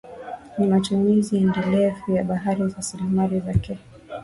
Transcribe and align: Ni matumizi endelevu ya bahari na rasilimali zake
Ni 0.57 0.67
matumizi 0.67 1.37
endelevu 1.37 2.11
ya 2.11 2.23
bahari 2.23 2.59
na 2.61 2.73
rasilimali 2.75 3.39
zake 3.39 3.77